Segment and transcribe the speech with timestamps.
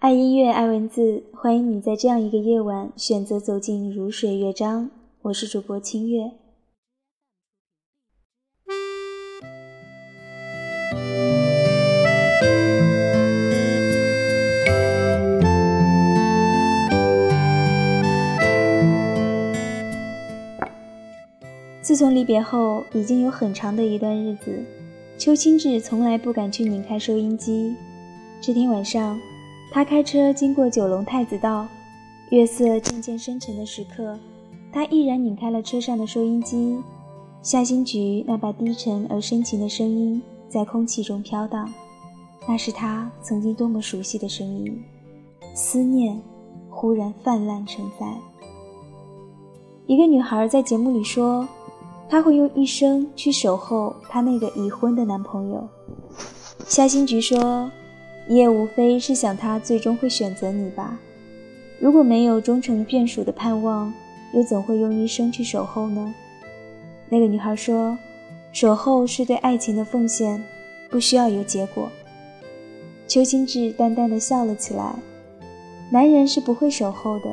[0.00, 4.88] 爱音乐，爱文字，欢迎你在这样一个夜晚选择走进如水乐章。
[5.22, 6.30] 我是主播清月。
[21.82, 24.64] 自从离别后，已经有很长的一段日子，
[25.18, 27.74] 邱清志从来不敢去拧开收音机。
[28.40, 29.18] 这天晚上。
[29.70, 31.68] 他开车经过九龙太子道，
[32.30, 34.18] 月色渐渐深沉的时刻，
[34.72, 36.78] 他毅然拧开了车上的收音机。
[37.42, 41.72] 夏新菊那把低沉而深情的声音在空气中飘荡，
[42.48, 44.82] 那是他曾经多么熟悉的声音。
[45.54, 46.20] 思念
[46.70, 48.06] 忽然泛滥成灾。
[49.86, 51.46] 一个女孩在节目里说，
[52.08, 55.68] 她会用一生去守候她那个已婚的男朋友。
[56.66, 57.70] 夏新菊说。
[58.28, 61.00] 也无非是想他最终会选择你吧？
[61.80, 63.92] 如果没有终成眷属的盼望，
[64.34, 66.14] 又怎会用一生去守候呢？
[67.08, 67.96] 那个女孩说
[68.52, 70.44] ：“守候是对爱情的奉献，
[70.90, 71.90] 不需要有结果。”
[73.08, 74.94] 邱清志淡淡的笑了起来。
[75.90, 77.30] 男人是不会守候的，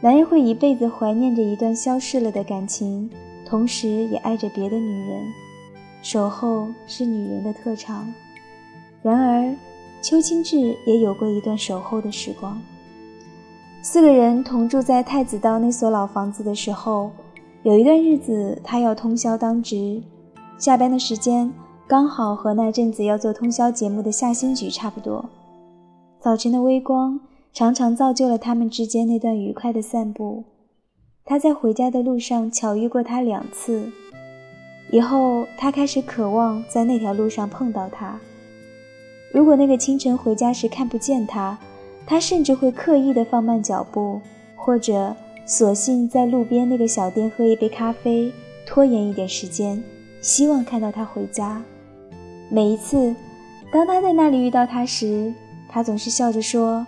[0.00, 3.10] 男人会一辈子怀念着一段消逝了的感情，
[3.44, 5.24] 同时也爱着别的女人。
[6.02, 8.14] 守候是女人的特长。
[9.02, 9.52] 然而。
[10.00, 12.60] 邱清志也有过一段守候的时光。
[13.82, 17.10] 四个人同住在太子道那所老房子的时候，
[17.62, 20.02] 有一段日子，他要通宵当值，
[20.58, 21.52] 下班的时间
[21.86, 25.24] 刚好和那阵子要做通宵节目的夏新菊差不多。
[26.20, 27.20] 早晨的微光
[27.52, 30.44] 常常造就了他们之间那段愉快的散步。
[31.24, 33.90] 他在回家的路上巧遇过他两次，
[34.90, 38.18] 以后他开始渴望在那条路上碰到他。
[39.30, 41.58] 如果那个清晨回家时看不见他，
[42.06, 44.20] 他甚至会刻意的放慢脚步，
[44.56, 48.32] 或者索性在路边那个小店喝一杯咖啡，
[48.66, 49.82] 拖延一点时间，
[50.20, 51.62] 希望看到他回家。
[52.50, 53.14] 每一次，
[53.70, 55.32] 当他在那里遇到他时，
[55.68, 56.86] 他总是笑着说：“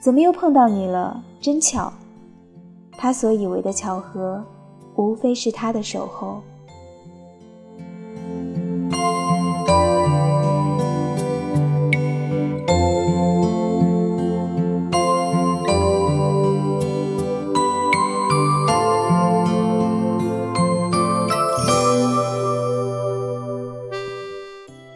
[0.00, 1.22] 怎么又碰到你了？
[1.40, 1.92] 真巧。”
[2.96, 4.42] 他所以为的巧合，
[4.96, 6.40] 无非是他的守候。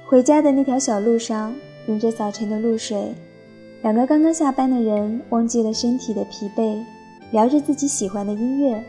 [0.09, 1.55] 回家的那条小路上，
[1.87, 3.13] 迎着早晨的露水，
[3.83, 6.83] 两个刚刚下班的人忘记了身体的疲惫，
[7.31, 8.83] 聊着自己喜欢的音乐。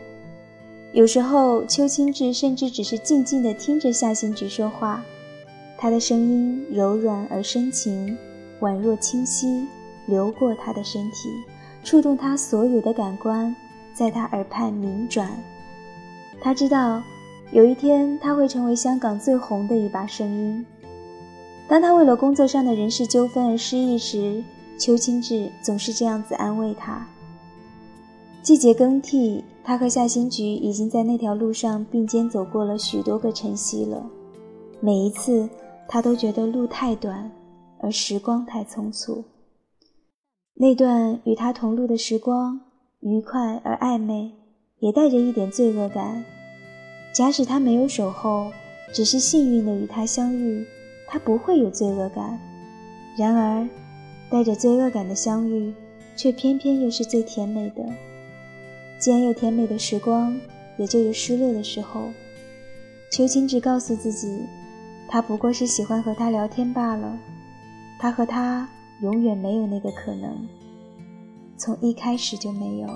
[0.93, 5.03] 有时候，邱清志甚至只是静静地听着夏新菊说话，
[5.77, 8.17] 她的声音柔软而深情，
[8.61, 9.67] 宛若清溪
[10.07, 11.29] 流过他的身体，
[11.83, 13.53] 触动他所有的感官，
[13.93, 15.29] 在他耳畔鸣转。
[16.39, 17.03] 他知道，
[17.51, 20.65] 有一天他会成为香港最红的一把声音。
[21.69, 24.43] 当他为了工作上的人事纠纷而失意时，
[24.79, 27.07] 邱清志总是这样子安慰他。
[28.41, 34.03] 季节更替，他和夏新菊已经在那条路上并肩走过了许多个晨曦了。
[34.79, 35.47] 每一次，
[35.87, 37.29] 他都觉得路太短，
[37.79, 39.23] 而时光太匆促。
[40.55, 42.59] 那段与他同路的时光，
[43.01, 44.31] 愉快而暧昧，
[44.79, 46.25] 也带着一点罪恶感。
[47.13, 48.51] 假使他没有守候，
[48.91, 50.65] 只是幸运的与他相遇。
[51.11, 52.39] 他不会有罪恶感，
[53.17, 53.67] 然而，
[54.29, 55.73] 带着罪恶感的相遇，
[56.15, 57.83] 却偏偏又是最甜美的。
[58.99, 60.39] 既然有甜美的时光，
[60.77, 62.03] 也就有失落的时候。
[63.11, 64.43] 邱清志告诉自己，
[65.07, 67.17] 他不过是喜欢和他聊天罢了。
[67.97, 68.69] 他和他
[69.01, 70.47] 永远没有那个可能，
[71.57, 72.87] 从一开始就没有。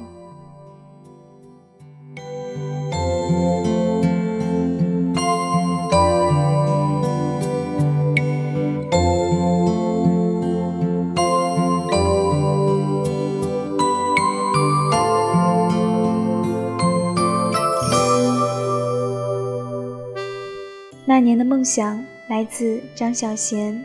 [21.14, 23.80] 那年的梦想来自张小娴，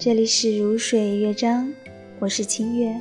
[0.00, 1.72] 这里是如水乐章，
[2.18, 2.92] 我是清月，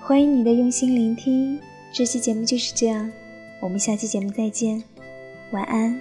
[0.00, 1.58] 欢迎你的用心聆听。
[1.92, 3.10] 这期节目就是这样，
[3.58, 4.80] 我们下期节目再见，
[5.50, 6.00] 晚安。